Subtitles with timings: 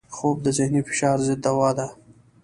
[0.15, 1.87] خوب د ذهني فشار ضد دوا ده